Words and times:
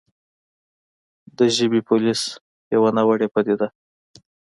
د 1.37 1.39
«ژبې 1.55 1.81
پولیس» 1.87 2.21
يوه 2.75 2.89
ناوړې 2.95 3.27
پديده 3.33 3.67